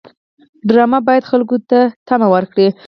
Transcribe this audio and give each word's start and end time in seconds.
ډرامه 0.67 0.99
باید 1.07 1.23
خلکو 1.31 1.57
ته 1.69 1.79
تمه 2.07 2.27
ورکړي 2.33 2.67